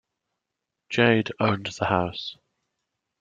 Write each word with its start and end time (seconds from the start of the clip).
Jade 0.89 1.31
owned 1.39 1.67
the 1.77 1.85
house. 1.85 2.35